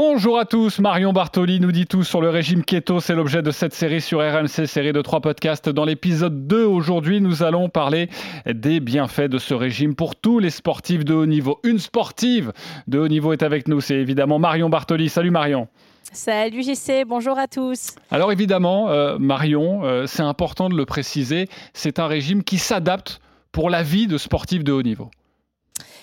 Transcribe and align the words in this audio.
Bonjour 0.00 0.38
à 0.38 0.44
tous, 0.44 0.78
Marion 0.78 1.12
Bartoli 1.12 1.58
nous 1.58 1.72
dit 1.72 1.86
tout 1.86 2.04
sur 2.04 2.20
le 2.20 2.30
régime 2.30 2.62
keto, 2.62 3.00
c'est 3.00 3.16
l'objet 3.16 3.42
de 3.42 3.50
cette 3.50 3.74
série 3.74 4.00
sur 4.00 4.20
RMC, 4.20 4.68
série 4.68 4.92
de 4.92 5.02
trois 5.02 5.20
podcasts. 5.20 5.68
Dans 5.68 5.84
l'épisode 5.84 6.46
2 6.46 6.64
aujourd'hui, 6.64 7.20
nous 7.20 7.42
allons 7.42 7.68
parler 7.68 8.08
des 8.46 8.78
bienfaits 8.78 9.28
de 9.28 9.38
ce 9.38 9.54
régime 9.54 9.96
pour 9.96 10.14
tous 10.14 10.38
les 10.38 10.50
sportifs 10.50 11.04
de 11.04 11.14
haut 11.14 11.26
niveau. 11.26 11.58
Une 11.64 11.80
sportive 11.80 12.52
de 12.86 13.00
haut 13.00 13.08
niveau 13.08 13.32
est 13.32 13.42
avec 13.42 13.66
nous, 13.66 13.80
c'est 13.80 13.96
évidemment 13.96 14.38
Marion 14.38 14.68
Bartoli. 14.68 15.08
Salut 15.08 15.32
Marion. 15.32 15.66
Salut 16.12 16.62
JC, 16.62 17.04
bonjour 17.04 17.36
à 17.36 17.48
tous. 17.48 17.96
Alors 18.12 18.30
évidemment, 18.30 18.90
euh, 18.90 19.18
Marion, 19.18 19.82
euh, 19.82 20.06
c'est 20.06 20.22
important 20.22 20.68
de 20.68 20.76
le 20.76 20.86
préciser, 20.86 21.48
c'est 21.72 21.98
un 21.98 22.06
régime 22.06 22.44
qui 22.44 22.58
s'adapte 22.58 23.18
pour 23.50 23.68
la 23.68 23.82
vie 23.82 24.06
de 24.06 24.16
sportifs 24.16 24.62
de 24.62 24.70
haut 24.70 24.82
niveau. 24.84 25.10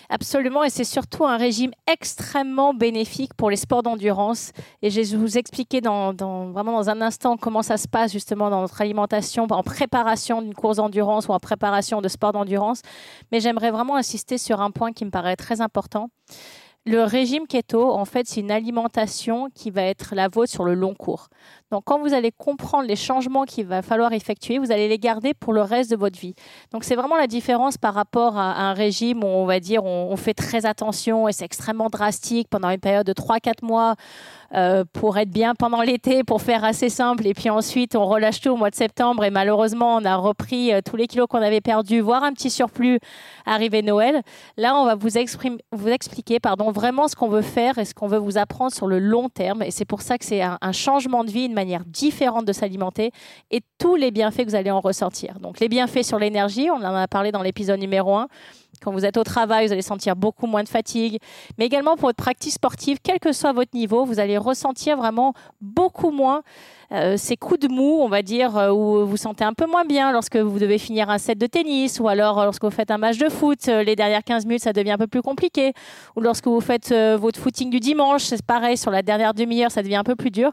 Absolument, 0.10 0.64
et 0.64 0.70
c'est 0.70 0.84
surtout 0.84 1.26
un 1.26 1.38
régime 1.38 1.72
extrêmement 1.92 2.74
bénéfique 2.74 3.34
pour 3.34 3.50
les 3.50 3.56
sports 3.56 3.84
d'endurance. 3.84 4.52
Et 4.82 4.90
je 4.90 5.02
vais 5.02 5.18
vous 5.18 5.38
expliquer 5.38 5.82
dans, 5.82 6.14
vraiment 6.52 6.74
dans 6.74 6.90
un 6.90 7.02
instant 7.02 7.38
comment 7.38 7.62
ça 7.62 7.78
se 7.78 7.88
passe 7.88 8.12
justement 8.12 8.50
dans 8.50 8.62
notre 8.62 8.82
alimentation, 8.82 9.48
en 9.50 9.64
préparation 9.64 10.42
d'une 10.42 10.54
course 10.54 10.78
d'endurance 10.78 11.28
ou 11.28 11.32
en 11.32 11.40
préparation 11.40 12.02
de 12.02 12.08
sport 12.08 12.34
d'endurance. 12.34 12.82
Mais 13.32 13.40
j'aimerais 13.40 13.72
vraiment 13.72 13.96
insister 13.96 14.38
sur 14.38 14.62
un 14.62 14.72
point 14.72 14.92
qui 14.92 15.06
me 15.06 15.12
paraît 15.12 15.36
très 15.36 15.62
important. 15.62 16.10
Le 16.88 17.04
régime 17.04 17.48
keto, 17.48 17.92
en 17.92 18.06
fait, 18.06 18.28
c'est 18.28 18.42
une 18.42 18.52
alimentation 18.52 19.50
qui 19.56 19.72
va 19.72 19.82
être 19.82 20.14
la 20.14 20.28
vôtre 20.28 20.52
sur 20.52 20.64
le 20.64 20.76
long 20.76 20.94
cours. 20.94 21.30
Donc, 21.72 21.82
quand 21.86 22.00
vous 22.00 22.14
allez 22.14 22.32
comprendre 22.32 22.88
les 22.88 22.96
changements 22.96 23.46
qu'il 23.46 23.66
va 23.66 23.82
falloir 23.82 24.14
effectuer, 24.14 24.60
vous 24.60 24.72
allez 24.72 24.88
les 24.88 25.00
garder 25.00 25.34
pour 25.34 25.52
le 25.52 25.64
reste 25.64 25.90
de 25.90 25.96
votre 25.96 26.20
vie. 26.20 26.36
Donc, 26.72 26.84
c'est 26.84 26.94
vraiment 26.94 27.18
la 27.18 27.26
différence 27.26 27.76
par 27.80 27.96
rapport 27.96 28.38
à 28.38 28.70
un 28.70 28.74
régime 28.74 29.24
où 29.24 29.28
on 29.28 29.48
va 29.48 29.60
dire 29.60 29.84
on, 29.84 30.16
fait 30.16 30.36
très 30.36 30.68
attention 30.68 31.28
et 31.28 31.34
c'est 31.34 31.44
extrêmement 31.44 31.90
drastique 31.90 32.50
pendant 32.52 32.70
une 32.70 32.80
période 32.80 33.06
de 33.08 33.14
3-4 33.14 33.66
mois 33.66 33.96
euh, 34.54 34.86
pour 34.94 35.18
être 35.18 35.32
bien 35.32 35.56
pendant 35.56 35.82
l'été, 35.82 36.24
pour 36.24 36.44
faire 36.44 36.64
assez 36.64 36.90
simple. 36.90 37.26
Et 37.26 37.34
puis 37.34 37.50
ensuite, 37.50 37.96
on 37.96 38.06
relâche 38.06 38.42
tout 38.42 38.50
au 38.50 38.58
mois 38.58 38.70
de 38.70 38.76
septembre 38.76 39.24
et 39.24 39.32
malheureusement, 39.32 39.96
on 39.96 40.06
a 40.06 40.16
repris 40.16 40.72
euh, 40.72 40.82
tous 40.86 40.98
les 40.98 41.08
kilos 41.08 41.26
qu'on 41.28 41.42
avait 41.42 41.62
perdus, 41.62 42.00
voire 42.00 42.24
un 42.24 42.32
petit 42.32 42.52
surplus 42.52 43.00
arrivé 43.48 43.82
Noël. 43.82 44.22
Là, 44.56 44.76
on 44.76 44.86
va 44.86 44.94
vous, 44.94 45.10
vous 45.72 45.90
expliquer 45.90 46.40
pardon, 46.40 46.72
vraiment 46.76 47.08
ce 47.08 47.16
qu'on 47.16 47.30
veut 47.30 47.42
faire 47.42 47.78
et 47.78 47.86
ce 47.86 47.94
qu'on 47.94 48.08
veut 48.08 48.18
vous 48.18 48.38
apprendre 48.38 48.74
sur 48.74 48.86
le 48.86 49.00
long 49.00 49.30
terme. 49.30 49.64
Et 49.64 49.72
c'est 49.72 49.86
pour 49.86 50.02
ça 50.02 50.18
que 50.18 50.26
c'est 50.26 50.42
un, 50.42 50.60
changement 50.74 51.24
de 51.24 51.32
vie, 51.32 51.48
manière 51.48 51.86
différente 51.86 52.46
de 52.46 52.52
s'alimenter 52.52 53.12
et 53.50 53.62
tous 53.78 53.96
les 53.96 54.12
bienfaits 54.12 54.44
que 54.44 54.50
vous 54.50 54.56
allez 54.56 54.72
en 54.72 54.82
ressentir. 54.82 55.40
Donc 55.40 55.60
les 55.60 55.70
bienfaits 55.70 56.04
sur 56.04 56.20
l'énergie, 56.20 56.70
on 56.70 56.76
en 56.76 56.96
a 56.96 57.08
parlé 57.08 57.32
dans 57.32 57.42
l'épisode 57.42 57.80
numéro 57.80 58.16
1. 58.16 58.28
Quand 58.82 58.92
vous 58.92 59.06
êtes 59.06 59.16
au 59.16 59.24
travail, 59.24 59.66
vous 59.66 59.72
allez 59.72 59.82
sentir 59.82 60.18
beaucoup 60.18 60.48
moins 60.48 60.64
de 60.64 60.68
fatigue. 60.68 61.20
Mais 61.58 61.66
également 61.66 61.96
pour 61.96 62.10
votre 62.10 62.22
pratique 62.22 62.52
sportive, 62.52 62.98
quel 63.02 63.20
que 63.20 63.32
soit 63.32 63.54
votre 63.54 63.74
niveau, 63.74 64.04
vous 64.04 64.20
allez 64.20 64.38
ressentir 64.38 64.98
vraiment 64.98 65.34
beaucoup 65.62 66.12
moins 66.12 66.42
euh, 66.92 67.18
ces 67.18 67.36
coups 67.36 67.60
de 67.60 67.68
mou, 67.68 68.00
on 68.02 68.08
va 68.08 68.22
dire, 68.22 68.56
euh, 68.58 68.72
où 68.72 69.06
vous 69.06 69.18
sentez 69.18 69.44
un 69.44 69.54
peu 69.54 69.66
moins 69.66 69.86
bien 69.86 70.12
lorsque 70.12 70.38
vous 70.38 70.60
devez 70.60 70.78
finir 70.78 71.10
un 71.10 71.18
set 71.18 71.38
de 71.38 71.48
tennis 71.48 72.00
ou 72.00 72.08
alors 72.08 72.44
lorsque 72.44 72.64
vous 72.64 72.70
faites 72.70 72.92
un 72.92 72.98
match 72.98 73.18
de 73.18 73.30
foot, 73.30 73.68
euh, 73.68 73.84
les 73.84 73.96
dernières 73.96 74.24
15 74.24 74.46
minutes, 74.46 74.62
ça 74.62 74.74
devient 74.74 74.92
un 74.92 74.98
peu 74.98 75.08
plus 75.08 75.22
compliqué. 75.22 75.74
Ou 76.16 76.22
lorsque 76.22 76.48
vous 76.48 76.62
faites 76.66 76.94
votre 76.94 77.40
footing 77.40 77.70
du 77.70 77.80
dimanche, 77.80 78.24
c'est 78.24 78.44
pareil, 78.44 78.78
sur 78.78 78.92
la 78.92 79.02
dernière 79.02 79.34
demi-heure, 79.34 79.72
ça 79.72 79.84
devient 79.84 79.96
un 79.96 80.04
peu 80.04 80.16
plus 80.16 80.32
dur. 80.32 80.52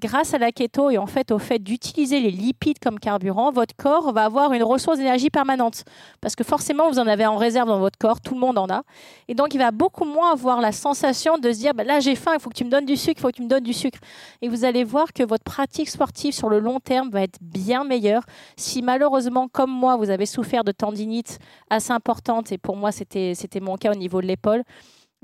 Grâce 0.00 0.34
à 0.34 0.38
la 0.38 0.52
keto 0.52 0.90
et 0.90 0.98
en 0.98 1.06
fait 1.06 1.30
au 1.30 1.38
fait 1.38 1.58
d'utiliser 1.58 2.20
les 2.20 2.30
lipides 2.30 2.78
comme 2.78 2.98
carburant, 2.98 3.50
votre 3.50 3.74
corps 3.74 4.12
va 4.12 4.26
avoir 4.26 4.52
une 4.52 4.62
ressource 4.62 4.98
d'énergie 4.98 5.30
permanente. 5.30 5.84
Parce 6.20 6.36
que 6.36 6.44
forcément, 6.44 6.90
vous 6.90 6.98
en 6.98 7.06
avez 7.06 7.24
en 7.24 7.36
réserve 7.36 7.68
dans 7.68 7.78
votre 7.78 7.98
corps, 7.98 8.20
tout 8.20 8.34
le 8.34 8.40
monde 8.40 8.58
en 8.58 8.68
a. 8.68 8.82
Et 9.28 9.34
donc, 9.34 9.54
il 9.54 9.58
va 9.58 9.70
beaucoup 9.70 10.04
moins 10.04 10.32
avoir 10.32 10.60
la 10.60 10.72
sensation 10.72 11.38
de 11.38 11.50
se 11.50 11.58
dire, 11.58 11.72
bah, 11.72 11.84
là 11.84 12.00
j'ai 12.00 12.16
faim, 12.16 12.32
il 12.34 12.40
faut 12.40 12.50
que 12.50 12.56
tu 12.56 12.64
me 12.64 12.70
donnes 12.70 12.84
du 12.84 12.96
sucre, 12.96 13.18
il 13.18 13.22
faut 13.22 13.28
que 13.28 13.36
tu 13.36 13.42
me 13.42 13.48
donnes 13.48 13.64
du 13.64 13.72
sucre. 13.72 13.98
Et 14.42 14.48
vous 14.48 14.66
allez 14.66 14.84
voir 14.84 15.14
que 15.14 15.22
votre 15.22 15.44
pratique 15.44 15.88
sportive 15.88 16.34
sur 16.34 16.50
le 16.50 16.58
long 16.58 16.80
terme 16.80 17.08
va 17.08 17.22
être 17.22 17.38
bien 17.40 17.84
meilleure. 17.84 18.24
Si 18.56 18.82
malheureusement, 18.82 19.48
comme 19.48 19.70
moi, 19.70 19.96
vous 19.96 20.10
avez 20.10 20.26
souffert 20.26 20.64
de 20.64 20.72
tendinite 20.72 21.38
assez 21.70 21.92
importante, 21.92 22.52
et 22.52 22.58
pour 22.58 22.76
moi 22.76 22.92
c'était 22.92 23.34
mon 23.62 23.76
cas 23.76 23.92
au 23.92 23.96
niveau 23.96 24.20
de 24.20 24.26
l'épaule, 24.26 24.64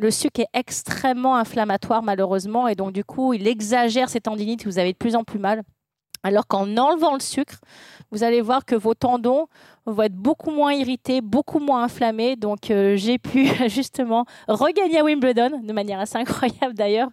le 0.01 0.11
sucre 0.11 0.41
est 0.41 0.49
extrêmement 0.55 1.37
inflammatoire 1.37 2.03
malheureusement, 2.03 2.69
et 2.69 2.75
donc 2.75 2.93
du 2.93 3.05
coup, 3.05 3.35
il 3.35 3.47
exagère 3.47 4.09
ces 4.09 4.21
tendinites, 4.21 4.65
vous 4.65 4.79
avez 4.79 4.93
de 4.93 4.99
plus 4.99 5.15
en 5.15 5.25
plus 5.25 5.39
mal. 5.39 5.63
Alors 6.23 6.47
qu'en 6.47 6.77
enlevant 6.77 7.15
le 7.15 7.21
sucre, 7.21 7.61
vous 8.11 8.25
allez 8.25 8.41
voir 8.41 8.65
que 8.65 8.75
vos 8.75 8.95
tendons 8.95 9.47
vont 9.87 10.03
être 10.03 10.15
beaucoup 10.15 10.51
moins 10.51 10.73
irrités, 10.73 11.21
beaucoup 11.21 11.59
moins 11.59 11.85
inflammés. 11.85 12.37
Donc 12.37 12.71
euh, 12.71 12.97
j'ai 12.97 13.19
pu 13.19 13.47
justement 13.69 14.25
regagner 14.49 14.99
à 14.99 15.05
Wimbledon, 15.05 15.61
de 15.63 15.73
manière 15.73 16.01
assez 16.01 16.19
incroyable 16.19 16.75
d'ailleurs. 16.75 17.09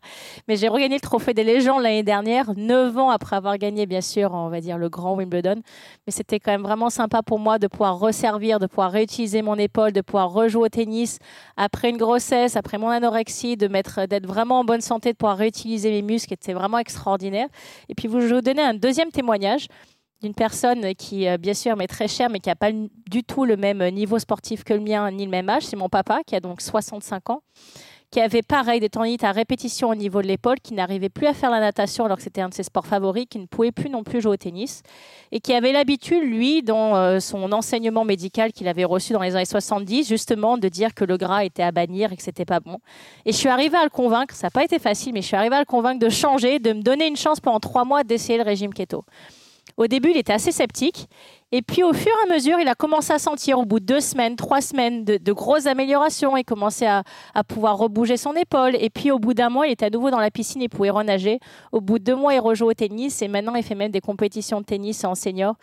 Mais 0.47 0.55
j'ai 0.55 0.67
regagné 0.67 0.95
le 0.95 1.01
trophée 1.01 1.33
des 1.33 1.43
légendes 1.43 1.81
l'année 1.81 2.03
dernière, 2.03 2.53
neuf 2.55 2.97
ans 2.97 3.09
après 3.09 3.35
avoir 3.35 3.57
gagné 3.57 3.85
bien 3.85 4.01
sûr, 4.01 4.31
on 4.33 4.49
va 4.49 4.61
dire, 4.61 4.77
le 4.77 4.89
grand 4.89 5.15
Wimbledon. 5.15 5.61
Mais 6.05 6.11
c'était 6.11 6.39
quand 6.39 6.51
même 6.51 6.63
vraiment 6.63 6.89
sympa 6.89 7.21
pour 7.23 7.39
moi 7.39 7.59
de 7.59 7.67
pouvoir 7.67 7.99
resservir, 7.99 8.59
de 8.59 8.67
pouvoir 8.67 8.91
réutiliser 8.91 9.41
mon 9.41 9.55
épaule, 9.55 9.91
de 9.91 10.01
pouvoir 10.01 10.31
rejouer 10.31 10.65
au 10.65 10.69
tennis 10.69 11.19
après 11.55 11.89
une 11.89 11.97
grossesse, 11.97 12.55
après 12.55 12.77
mon 12.77 12.89
anorexie, 12.89 13.57
de 13.57 13.67
mettre, 13.67 14.05
d'être 14.05 14.27
vraiment 14.27 14.59
en 14.59 14.63
bonne 14.63 14.81
santé, 14.81 15.11
de 15.11 15.17
pouvoir 15.17 15.37
réutiliser 15.37 15.89
mes 15.89 16.01
muscles. 16.01 16.35
C'était 16.39 16.53
vraiment 16.53 16.77
extraordinaire. 16.77 17.47
Et 17.89 17.95
puis 17.95 18.09
je 18.11 18.17
vais 18.17 18.35
vous 18.35 18.41
donner 18.41 18.61
un 18.61 18.73
deuxième 18.73 19.11
témoignage 19.11 19.67
d'une 20.21 20.33
personne 20.33 20.95
qui, 20.95 21.27
euh, 21.27 21.37
bien 21.37 21.53
sûr, 21.53 21.75
m'est 21.75 21.87
très 21.87 22.07
chère, 22.07 22.29
mais 22.29 22.39
qui 22.39 22.49
n'a 22.49 22.55
pas 22.55 22.71
du 22.71 23.23
tout 23.23 23.45
le 23.45 23.55
même 23.55 23.83
niveau 23.89 24.19
sportif 24.19 24.63
que 24.63 24.73
le 24.73 24.79
mien, 24.79 25.09
ni 25.11 25.25
le 25.25 25.31
même 25.31 25.49
âge. 25.49 25.63
C'est 25.63 25.75
mon 25.75 25.89
papa, 25.89 26.21
qui 26.25 26.35
a 26.35 26.39
donc 26.39 26.61
65 26.61 27.29
ans, 27.29 27.41
qui 28.09 28.19
avait 28.19 28.41
pareil 28.41 28.79
des 28.79 28.89
tendinites 28.89 29.23
à 29.23 29.31
répétition 29.31 29.89
au 29.89 29.95
niveau 29.95 30.21
de 30.21 30.27
l'épaule, 30.27 30.59
qui 30.63 30.73
n'arrivait 30.73 31.09
plus 31.09 31.27
à 31.27 31.33
faire 31.33 31.51
la 31.51 31.59
natation 31.59 32.05
alors 32.05 32.17
que 32.17 32.23
c'était 32.23 32.41
un 32.41 32.49
de 32.49 32.53
ses 32.53 32.63
sports 32.63 32.87
favoris, 32.87 33.25
qui 33.29 33.37
ne 33.37 33.45
pouvait 33.45 33.71
plus 33.71 33.89
non 33.89 34.03
plus 34.03 34.21
jouer 34.21 34.33
au 34.33 34.37
tennis, 34.37 34.81
et 35.31 35.39
qui 35.39 35.53
avait 35.53 35.71
l'habitude, 35.71 36.23
lui, 36.23 36.63
dans 36.63 36.95
euh, 36.95 37.19
son 37.19 37.51
enseignement 37.51 38.05
médical 38.05 38.53
qu'il 38.53 38.67
avait 38.67 38.85
reçu 38.85 39.13
dans 39.13 39.21
les 39.21 39.35
années 39.35 39.45
70, 39.45 40.07
justement, 40.07 40.57
de 40.57 40.69
dire 40.69 40.95
que 40.95 41.03
le 41.03 41.17
gras 41.17 41.43
était 41.43 41.63
à 41.63 41.71
bannir 41.71 42.11
et 42.11 42.15
que 42.15 42.23
c'était 42.23 42.45
pas 42.45 42.59
bon. 42.59 42.79
Et 43.25 43.33
je 43.33 43.37
suis 43.37 43.49
arrivée 43.49 43.77
à 43.77 43.83
le 43.83 43.89
convaincre, 43.89 44.33
ça 44.33 44.47
n'a 44.47 44.51
pas 44.51 44.63
été 44.63 44.79
facile, 44.79 45.13
mais 45.13 45.21
je 45.21 45.27
suis 45.27 45.35
arrivée 45.35 45.57
à 45.57 45.59
le 45.59 45.65
convaincre 45.65 45.99
de 45.99 46.09
changer, 46.09 46.59
de 46.59 46.73
me 46.73 46.81
donner 46.81 47.07
une 47.07 47.17
chance 47.17 47.39
pendant 47.39 47.59
trois 47.59 47.85
mois 47.85 48.03
d'essayer 48.03 48.37
le 48.37 48.45
régime 48.45 48.73
keto. 48.73 49.03
Au 49.77 49.85
début, 49.87 50.09
il 50.09 50.17
était 50.17 50.33
assez 50.33 50.51
sceptique. 50.51 51.07
Et 51.53 51.61
puis, 51.61 51.81
au 51.81 51.93
fur 51.93 52.11
et 52.11 52.29
à 52.29 52.33
mesure, 52.33 52.59
il 52.59 52.67
a 52.67 52.75
commencé 52.75 53.13
à 53.13 53.19
sentir, 53.19 53.57
au 53.57 53.63
bout 53.63 53.79
de 53.79 53.85
deux 53.85 54.01
semaines, 54.01 54.35
trois 54.35 54.59
semaines, 54.59 55.05
de, 55.05 55.31
grosses 55.31 55.65
améliorations. 55.65 56.35
Il 56.35 56.43
commençait 56.43 56.87
à, 56.87 57.03
à, 57.33 57.45
pouvoir 57.45 57.77
rebouger 57.77 58.17
son 58.17 58.33
épaule. 58.33 58.75
Et 58.75 58.89
puis, 58.89 59.11
au 59.11 59.19
bout 59.19 59.33
d'un 59.33 59.47
mois, 59.47 59.65
il 59.65 59.71
était 59.71 59.85
à 59.85 59.89
nouveau 59.89 60.11
dans 60.11 60.19
la 60.19 60.29
piscine 60.29 60.61
et 60.61 60.67
pouvait 60.67 60.89
renager. 60.89 61.39
Au 61.71 61.79
bout 61.79 61.99
de 61.99 62.03
deux 62.03 62.15
mois, 62.17 62.33
il 62.33 62.41
rejoue 62.41 62.65
au 62.65 62.73
tennis. 62.73 63.21
Et 63.21 63.29
maintenant, 63.29 63.55
il 63.55 63.63
fait 63.63 63.75
même 63.75 63.91
des 63.91 64.01
compétitions 64.01 64.59
de 64.59 64.65
tennis 64.65 65.05
en 65.05 65.15
senior 65.15 65.55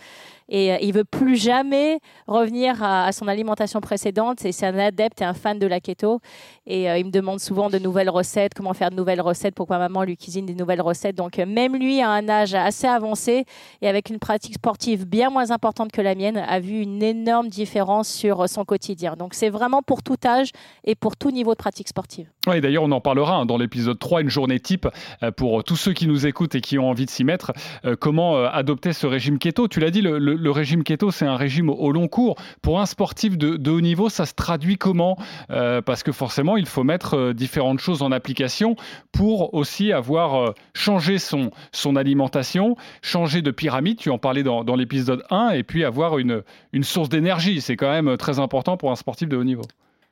et 0.49 0.73
euh, 0.73 0.79
il 0.81 0.93
veut 0.93 1.05
plus 1.05 1.37
jamais 1.37 2.01
revenir 2.27 2.83
à, 2.83 3.13
son 3.13 3.29
alimentation 3.29 3.81
précédente. 3.81 4.45
Et 4.45 4.53
c'est 4.53 4.67
un 4.67 4.79
adepte 4.79 5.21
et 5.21 5.25
un 5.25 5.35
fan 5.35 5.59
de 5.59 5.67
la 5.67 5.81
keto. 5.81 6.21
Et 6.67 6.91
euh, 6.91 6.99
il 6.99 7.07
me 7.07 7.11
demande 7.11 7.41
souvent 7.41 7.71
de 7.71 7.79
nouvelles 7.79 8.11
recettes, 8.11 8.53
comment 8.55 8.75
faire 8.75 8.91
de 8.91 8.97
nouvelles 8.97 9.21
recettes, 9.21 9.55
pourquoi 9.55 9.79
maman 9.79 10.03
lui 10.03 10.17
cuisine 10.17 10.47
des 10.47 10.55
nouvelles 10.55 10.83
recettes. 10.83 11.17
Donc 11.17 11.39
euh, 11.39 11.47
même 11.47 11.77
lui, 11.77 12.01
à 12.01 12.11
un 12.11 12.29
âge 12.29 12.55
assez 12.55 12.87
avancé 12.87 13.45
et 13.81 13.89
avec 13.89 14.11
une 14.11 14.19
pratique 14.19 14.55
sportive 14.55 15.07
bien 15.07 15.31
moins 15.31 15.51
importante 15.51 15.74
que 15.93 16.01
la 16.01 16.15
mienne, 16.15 16.37
a 16.37 16.61
vu 16.61 16.81
une 16.81 17.03
énorme 17.03 17.49
différence 17.49 18.09
sur 18.09 18.49
son 18.49 18.65
quotidien. 18.65 19.15
Donc 19.17 19.35
c'est 19.35 19.51
vraiment 19.51 19.83
pour 19.83 20.03
tout 20.03 20.17
âge 20.25 20.51
et 20.85 20.95
pour 20.95 21.17
tout 21.17 21.31
niveau 21.31 21.53
de 21.53 21.59
pratique 21.59 21.89
sportive. 21.89 22.27
Oui, 22.47 22.61
d'ailleurs, 22.61 22.83
on 22.83 22.93
en 22.93 23.01
parlera 23.01 23.37
hein, 23.37 23.47
dans 23.47 23.57
l'épisode 23.57 23.99
3, 23.99 24.23
une 24.23 24.31
journée 24.31 24.61
type 24.61 24.89
pour 25.37 25.65
tous 25.65 25.77
ceux 25.77 25.93
qui 25.93 26.07
nous 26.07 26.27
écoutent 26.27 26.55
et 26.55 26.61
qui 26.61 26.79
ont 26.79 26.89
envie 26.89 27.07
de 27.07 27.11
s'y 27.11 27.25
mettre. 27.25 27.53
comment 28.01 28.37
adopter 28.45 28.93
ce 28.93 29.07
régime 29.07 29.39
keto 29.39 29.69
Tu 29.69 29.81
l'as 29.81 29.91
dit, 29.91 30.03
le 30.03 30.15
le, 30.19 30.51
régime 30.51 30.85
keto, 30.85 31.11
c'est 31.11 31.27
un 31.27 31.37
régime 31.37 31.71
au 31.71 31.93
long 31.93 32.09
cours. 32.09 32.37
Pour 32.63 32.81
un 32.81 32.87
sportif 32.87 33.37
de, 33.37 33.71
haut 33.71 33.81
niveau, 33.81 34.09
ça 34.09 34.27
se 34.27 34.35
traduit 34.35 34.77
comment? 34.77 35.19
Euh, 35.51 35.83
Parce 35.83 36.03
que 36.03 36.13
forcément, 36.13 36.57
il 36.57 36.67
faut 36.67 36.85
mettre 36.85 37.15
euh, 37.15 37.35
différentes 37.35 37.81
choses 37.81 38.03
en 38.03 38.13
application 38.13 38.77
pour 39.13 39.55
aussi 39.55 39.93
avoir 39.93 40.35
euh, 40.35 40.55
changé 40.75 41.19
son, 41.19 41.51
son 41.73 41.97
alimentation, 41.97 42.77
changé 43.03 43.43
de 43.43 43.51
pyramide, 43.51 43.99
tu 43.99 44.11
en 44.11 44.19
parlais 44.19 44.43
dans, 44.43 44.65
dans 44.65 44.77
l'épisode 44.77 45.25
1, 45.31 45.51
et 45.51 45.63
puis 45.65 45.85
avoir 45.85 46.19
une, 46.19 46.43
une 46.73 46.85
source 46.85 47.09
d'énergie. 47.09 47.61
C'est 47.61 47.77
quand 47.77 47.91
même 47.91 48.17
très 48.17 48.39
important 48.39 48.77
pour 48.77 48.91
un 48.91 48.97
sportif 48.97 49.29
de 49.29 49.37
haut 49.37 49.45
niveau. 49.45 49.65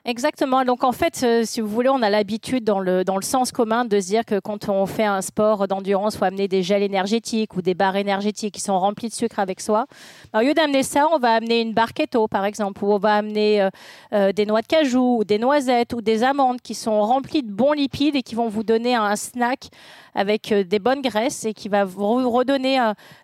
Exactement. 0.05 0.65
Donc 0.65 0.83
en 0.83 0.91
fait, 0.91 1.21
euh, 1.23 1.43
si 1.45 1.61
vous 1.61 1.69
voulez, 1.69 1.89
on 1.89 2.03
a 2.03 2.11
l'habitude 2.11 2.65
dans 2.65 2.81
le, 2.81 3.05
dans 3.05 3.15
le 3.15 3.23
sens 3.23 3.53
commun 3.53 3.85
de 3.85 4.01
se 4.01 4.07
dire 4.09 4.25
que 4.25 4.41
quand 4.41 4.69
on 4.69 4.85
fait 4.87 5.05
un 5.05 5.23
sport 5.23 5.69
d'endurance, 5.69 6.15
il 6.15 6.19
faut 6.19 6.25
amener 6.25 6.49
des 6.49 6.65
gels 6.65 6.83
énergétiques 6.83 7.55
ou 7.55 7.63
des 7.63 7.75
barres 7.75 7.95
énergétiques 7.95 8.55
qui 8.55 8.61
sont 8.61 8.81
remplis 8.81 9.11
de 9.11 9.15
sucre 9.15 9.39
avec 9.39 9.61
soi. 9.61 9.87
Au 10.35 10.41
lieu 10.41 10.55
d'amener 10.55 10.83
ça, 10.83 11.07
on 11.13 11.19
va 11.21 11.35
amener 11.35 11.61
une 11.61 11.73
barre 11.73 11.93
keto, 11.93 12.27
par 12.27 12.45
exemple, 12.45 12.85
ou 12.85 12.93
on 12.93 12.99
va 12.99 13.15
amener 13.15 13.63
euh, 13.63 13.71
euh, 14.13 14.33
des 14.33 14.45
noix 14.45 14.61
de 14.63 14.67
cajou 14.67 15.19
ou 15.21 15.25
des 15.25 15.39
noisettes 15.39 15.93
ou 15.93 16.01
des 16.01 16.25
amandes 16.25 16.61
qui 16.61 16.75
sont 16.75 17.01
remplies 17.03 17.45
de 17.45 17.53
bons 17.53 17.73
lipides 17.73 18.17
et 18.17 18.23
qui 18.23 18.35
vont 18.35 18.49
vous 18.49 18.65
donner 18.65 18.97
un 18.97 19.15
snack 19.15 19.69
avec 20.17 20.53
des 20.53 20.79
bonnes 20.79 21.01
graisses 21.01 21.45
et 21.47 21.55
qui 21.55 21.71
va 21.71 21.85
vous 21.87 22.29
redonner 22.29 22.79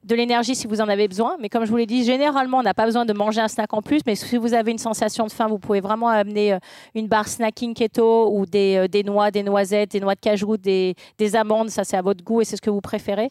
de 0.05 0.15
l'énergie 0.15 0.55
si 0.55 0.67
vous 0.67 0.81
en 0.81 0.89
avez 0.89 1.07
besoin. 1.07 1.37
Mais 1.39 1.51
comme 1.51 1.67
je 1.67 1.71
vous 1.71 1.77
l'ai 1.77 1.85
dit, 1.85 2.03
généralement, 2.03 2.59
on 2.59 2.63
n'a 2.63 2.73
pas 2.73 2.87
besoin 2.87 3.05
de 3.05 3.13
manger 3.13 3.43
un 3.43 3.49
snack 3.49 3.75
en 3.75 3.83
plus, 3.83 4.01
mais 4.07 4.15
si 4.15 4.39
vous 4.39 4.55
avez 4.55 4.71
une 4.71 4.79
sensation 4.79 5.27
de 5.27 5.31
faim, 5.31 5.49
vous 5.49 5.59
pouvez 5.59 5.81
vraiment 5.81 6.09
amener 6.09 6.57
une 6.95 7.09
barre 7.09 7.29
snacking 7.29 7.75
keto 7.75 8.31
ou 8.33 8.47
des, 8.47 8.89
des, 8.89 9.03
noix, 9.03 9.31
des 9.31 9.43
noisettes, 9.43 9.93
des 9.93 10.01
noix 10.01 10.15
de 10.15 10.21
cajou, 10.21 10.57
des, 10.57 10.95
des 11.19 11.37
amandes, 11.37 11.71
ça 11.71 11.85
c'est 11.85 11.97
à 11.97 12.03
votre 12.03 12.25
goût 12.25 12.41
et 12.41 12.45
c'est 12.45 12.57
ce 12.57 12.63
que 12.63 12.71
vous 12.71 12.81
préférez. 12.81 13.31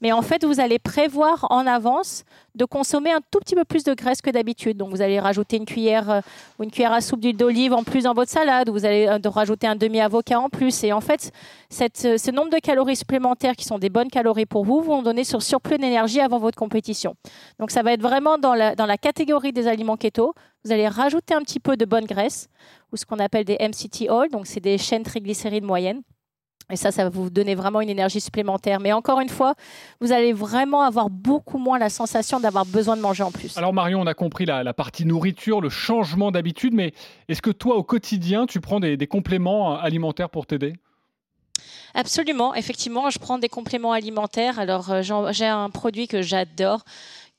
Mais 0.00 0.12
en 0.12 0.22
fait, 0.22 0.44
vous 0.44 0.60
allez 0.60 0.78
prévoir 0.78 1.46
en 1.50 1.66
avance 1.66 2.24
de 2.54 2.64
consommer 2.64 3.12
un 3.12 3.20
tout 3.30 3.38
petit 3.38 3.54
peu 3.54 3.64
plus 3.64 3.84
de 3.84 3.94
graisse 3.94 4.20
que 4.20 4.30
d'habitude. 4.30 4.76
Donc, 4.76 4.90
vous 4.90 5.00
allez 5.00 5.18
rajouter 5.20 5.56
une 5.56 5.64
cuillère 5.64 6.22
ou 6.58 6.64
une 6.64 6.70
cuillère 6.70 6.92
à 6.92 7.00
soupe 7.00 7.20
d'huile 7.20 7.36
d'olive 7.36 7.72
en 7.72 7.82
plus 7.82 8.04
dans 8.04 8.12
votre 8.12 8.30
salade, 8.30 8.68
ou 8.68 8.72
vous 8.72 8.84
allez 8.84 9.08
rajouter 9.24 9.66
un 9.66 9.76
demi-avocat 9.76 10.40
en 10.40 10.48
plus. 10.48 10.84
Et 10.84 10.92
en 10.92 11.00
fait, 11.00 11.30
ce 11.70 12.30
nombre 12.30 12.50
de 12.50 12.58
calories 12.58 12.96
supplémentaires 12.96 13.56
qui 13.56 13.64
sont 13.64 13.78
des 13.78 13.90
bonnes 13.90 14.10
calories 14.10 14.46
pour 14.46 14.64
vous 14.64 14.80
vont 14.80 15.02
donner 15.02 15.24
sur 15.24 15.40
surplus 15.40 15.78
d'énergie 15.78 16.20
avant 16.20 16.38
votre 16.38 16.58
compétition. 16.58 17.14
Donc, 17.58 17.70
ça 17.70 17.82
va 17.82 17.92
être 17.92 18.02
vraiment 18.02 18.38
dans 18.38 18.54
la, 18.54 18.74
dans 18.74 18.86
la 18.86 18.98
catégorie 18.98 19.52
des 19.52 19.68
aliments 19.68 19.96
keto. 19.96 20.34
Vous 20.64 20.72
allez 20.72 20.86
rajouter 20.86 21.34
un 21.34 21.42
petit 21.42 21.60
peu 21.60 21.76
de 21.76 21.84
bonne 21.84 22.04
graisse, 22.04 22.48
ou 22.92 22.96
ce 22.96 23.04
qu'on 23.04 23.18
appelle 23.18 23.44
des 23.44 23.56
MCT 23.60 24.10
oil, 24.10 24.30
donc 24.30 24.46
c'est 24.46 24.60
des 24.60 24.78
chaînes 24.78 25.02
triglycérides 25.02 25.64
moyennes. 25.64 26.02
Et 26.70 26.76
ça, 26.76 26.90
ça 26.90 27.04
va 27.04 27.10
vous 27.10 27.28
donner 27.28 27.54
vraiment 27.54 27.80
une 27.80 27.90
énergie 27.90 28.20
supplémentaire. 28.20 28.80
Mais 28.80 28.92
encore 28.92 29.20
une 29.20 29.28
fois, 29.28 29.54
vous 30.00 30.12
allez 30.12 30.32
vraiment 30.32 30.82
avoir 30.82 31.10
beaucoup 31.10 31.58
moins 31.58 31.78
la 31.78 31.90
sensation 31.90 32.40
d'avoir 32.40 32.64
besoin 32.64 32.96
de 32.96 33.02
manger 33.02 33.24
en 33.24 33.32
plus. 33.32 33.58
Alors 33.58 33.74
Marion, 33.74 34.00
on 34.00 34.06
a 34.06 34.14
compris 34.14 34.46
la, 34.46 34.72
partie 34.72 35.04
nourriture, 35.04 35.60
le 35.60 35.68
changement 35.68 36.30
d'habitude, 36.30 36.72
mais 36.72 36.94
est-ce 37.28 37.42
que 37.42 37.50
toi, 37.50 37.76
au 37.76 37.82
quotidien, 37.82 38.46
tu 38.46 38.60
prends 38.60 38.80
des, 38.80 38.96
des 38.96 39.06
compléments 39.06 39.76
alimentaires 39.78 40.30
pour 40.30 40.46
t'aider? 40.46 40.74
Absolument, 41.94 42.54
effectivement, 42.54 43.10
je 43.10 43.18
prends 43.18 43.38
des 43.38 43.48
compléments 43.48 43.92
alimentaires. 43.92 44.58
Alors 44.58 44.90
euh, 44.90 45.02
j'ai 45.02 45.46
un 45.46 45.68
produit 45.68 46.08
que 46.08 46.22
j'adore 46.22 46.84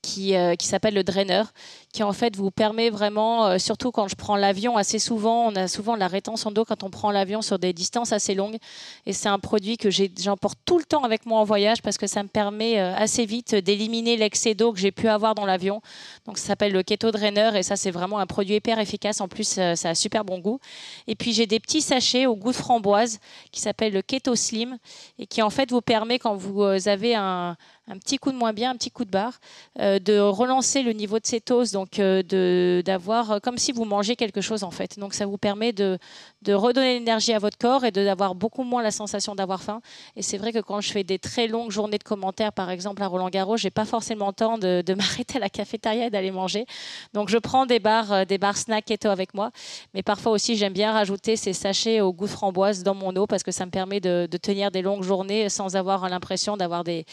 qui, 0.04 0.36
euh, 0.36 0.54
qui 0.54 0.66
s'appelle 0.66 0.94
le 0.94 1.02
draineur, 1.02 1.52
qui 1.92 2.02
en 2.02 2.12
fait 2.12 2.36
vous 2.36 2.50
permet 2.50 2.90
vraiment, 2.90 3.46
euh, 3.46 3.58
surtout 3.58 3.90
quand 3.90 4.06
je 4.06 4.16
prends 4.16 4.36
l'avion, 4.36 4.76
assez 4.76 4.98
souvent, 4.98 5.46
on 5.46 5.56
a 5.56 5.66
souvent 5.66 5.96
la 5.96 6.08
rétention 6.08 6.50
d'eau 6.50 6.64
quand 6.64 6.82
on 6.82 6.90
prend 6.90 7.10
l'avion 7.10 7.40
sur 7.40 7.58
des 7.58 7.72
distances 7.72 8.12
assez 8.12 8.34
longues. 8.34 8.58
Et 9.06 9.14
c'est 9.14 9.30
un 9.30 9.38
produit 9.38 9.78
que 9.78 9.88
j'emporte 9.90 10.58
tout 10.66 10.78
le 10.78 10.84
temps 10.84 11.04
avec 11.04 11.24
moi 11.24 11.40
en 11.40 11.44
voyage 11.44 11.80
parce 11.80 11.96
que 11.96 12.06
ça 12.06 12.22
me 12.22 12.28
permet 12.28 12.78
euh, 12.78 12.94
assez 12.94 13.24
vite 13.24 13.54
d'éliminer 13.54 14.18
l'excès 14.18 14.54
d'eau 14.54 14.72
que 14.72 14.78
j'ai 14.78 14.92
pu 14.92 15.08
avoir 15.08 15.34
dans 15.34 15.46
l'avion. 15.46 15.80
Donc 16.26 16.36
ça 16.36 16.48
s'appelle 16.48 16.72
le 16.72 16.82
Keto 16.82 17.10
Drainer 17.10 17.52
et 17.54 17.62
ça 17.62 17.76
c'est 17.76 17.90
vraiment 17.90 18.18
un 18.18 18.26
produit 18.26 18.56
hyper 18.56 18.78
efficace. 18.78 19.22
En 19.22 19.28
plus, 19.28 19.48
ça 19.48 19.72
a 19.72 19.94
super 19.94 20.24
bon 20.24 20.38
goût. 20.38 20.60
Et 21.06 21.14
puis 21.14 21.32
j'ai 21.32 21.46
des 21.46 21.60
petits 21.60 21.80
sachets 21.80 22.26
au 22.26 22.36
goût 22.36 22.50
de 22.50 22.56
framboise 22.56 23.20
qui 23.52 23.60
s'appelle 23.60 23.94
le 23.94 24.02
Keto 24.02 24.34
Slim 24.34 24.76
et 25.18 25.26
qui 25.26 25.40
en 25.40 25.50
fait 25.50 25.70
vous 25.70 25.80
permet 25.80 26.18
quand 26.18 26.34
vous 26.34 26.62
avez 26.62 27.14
un, 27.14 27.56
un 27.86 27.98
petit 27.98 28.16
coup 28.16 28.32
de 28.32 28.36
moins 28.36 28.52
bien, 28.52 28.70
un 28.70 28.76
petit 28.76 28.90
coup 28.90 29.04
de 29.04 29.10
barre, 29.10 29.38
euh, 29.78 29.98
de 29.98 30.18
relancer 30.18 30.82
le 30.82 30.92
niveau 30.92 31.18
de 31.18 31.26
cétose, 31.26 31.70
donc 31.70 31.98
euh, 31.98 32.82
d'avoir 32.82 33.32
euh, 33.32 33.38
comme 33.40 33.58
si 33.58 33.72
vous 33.72 33.84
mangez 33.84 34.16
quelque 34.16 34.40
chose 34.40 34.64
en 34.64 34.70
fait. 34.70 34.98
Donc 34.98 35.12
ça 35.12 35.26
vous 35.26 35.36
permet 35.36 35.72
de, 35.72 35.98
de 36.42 36.54
redonner 36.54 36.94
l'énergie 36.94 37.34
à 37.34 37.38
votre 37.38 37.58
corps 37.58 37.84
et 37.84 37.90
d'avoir 37.90 38.34
beaucoup 38.34 38.62
moins 38.62 38.82
la 38.82 38.90
sensation 38.90 39.34
d'avoir 39.34 39.62
faim. 39.62 39.82
Et 40.16 40.22
c'est 40.22 40.38
vrai 40.38 40.52
que 40.52 40.60
quand 40.60 40.80
je 40.80 40.90
fais 40.90 41.04
des 41.04 41.18
très 41.18 41.46
longues 41.46 41.70
journées 41.70 41.98
de 41.98 42.04
commentaires, 42.04 42.52
par 42.52 42.70
exemple 42.70 43.02
à 43.02 43.06
Roland 43.06 43.28
Garros, 43.28 43.58
j'ai 43.58 43.70
pas 43.70 43.84
forcément 43.84 44.28
le 44.28 44.32
temps 44.32 44.56
de, 44.56 44.82
de 44.84 44.94
m'arrêter 44.94 45.36
à 45.36 45.40
la 45.40 45.50
cafétéria 45.50 46.06
et 46.06 46.10
d'aller 46.10 46.30
manger. 46.30 46.64
Donc 47.12 47.28
je 47.28 47.36
prends 47.36 47.66
des 47.66 47.80
barres, 47.80 48.24
des 48.24 48.38
barres 48.38 48.56
snack 48.56 48.86
keto 48.86 49.10
avec 49.10 49.34
moi, 49.34 49.50
mais 49.92 50.02
parfois 50.02 50.32
aussi 50.32 50.56
j'aime 50.56 50.72
bien 50.72 50.92
rajouter 50.92 51.36
ces 51.36 51.52
sachets 51.52 52.00
au 52.00 52.14
goût 52.14 52.26
de 52.26 52.30
framboise 52.30 52.82
dans 52.82 52.94
mon 52.94 53.14
eau 53.16 53.26
parce 53.26 53.42
que 53.42 53.52
ça 53.52 53.66
me 53.66 53.70
permet 53.70 54.00
de, 54.00 54.26
de 54.30 54.36
tenir 54.38 54.70
des 54.70 54.80
longues 54.80 55.02
journées 55.02 55.50
sans 55.50 55.76
avoir 55.76 56.08
l'impression 56.08 56.56
d'avoir 56.56 56.82
des 56.82 57.04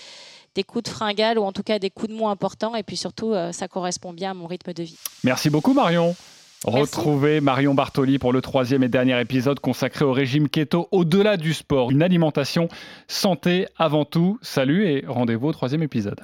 des 0.56 0.64
coups 0.64 0.86
de 0.86 0.90
fringale 0.90 1.40
ou 1.40 1.44
en 1.44 1.52
tout 1.52 1.64
cas 1.64 1.80
des 1.80 1.90
coups 1.90 2.12
de 2.12 2.16
mou 2.18 2.28
importants. 2.28 2.76
Et 2.76 2.84
puis 2.84 2.98
surtout, 2.98 3.34
euh, 3.34 3.52
ça 3.52 3.68
correspond 3.68 4.14
bien 4.14 4.32
à 4.32 4.34
mon 4.34 4.48
rythme 4.48 4.74
de 4.74 4.84
vie. 4.84 4.98
Merci 5.24 5.50
beaucoup 5.50 5.74
Marion. 5.74 6.16
Retrouvez 6.64 7.42
Marion 7.42 7.74
Bartoli 7.74 8.20
pour 8.20 8.32
le 8.34 8.42
troisième 8.42 8.84
et 8.84 8.88
dernier 8.88 9.20
épisode 9.20 9.60
consacré 9.60 10.06
au 10.06 10.14
régime 10.14 10.48
keto 10.48 10.88
au-delà 10.92 11.38
du 11.38 11.54
sport. 11.56 11.90
Une 11.90 12.04
alimentation 12.04 12.68
santé 13.08 13.66
avant 13.78 14.06
tout. 14.06 14.38
Salut 14.44 14.86
et 14.86 15.04
rendez-vous 15.08 15.48
au 15.48 15.54
troisième 15.54 15.82
épisode. 15.82 16.22